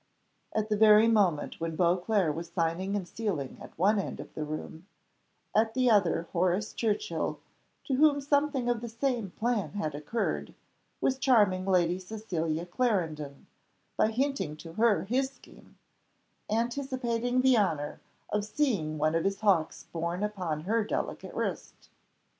[0.51, 4.43] At the very moment when Beauclerc was signing and sealing at one end of the
[4.43, 4.87] room,
[5.55, 7.39] at the other Horace Churchill,
[7.83, 10.55] to whom something of the same plan had occurred,
[11.01, 13.45] was charming Lady Cecilia Clarendon,
[13.95, 15.77] by hinting to her his scheme
[16.49, 17.99] anticipating the honour
[18.29, 21.89] of seeing one of his hawks borne upon her delicate wrist.